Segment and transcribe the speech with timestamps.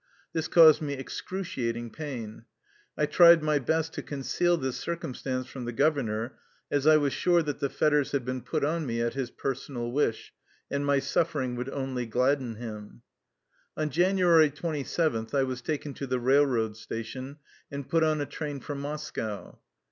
[0.33, 2.45] This caused me excruciating pain.
[2.97, 6.39] I tried my best to conceal this circumstance from the governor,
[6.71, 9.91] as I was sure that the fetters had been put on me at his personal
[9.91, 10.33] wish,
[10.71, 13.03] and my suffering would only gladden him.
[13.77, 17.37] On January 27th I was taken to the railr'oad station
[17.71, 19.59] and put on a train for Moscow.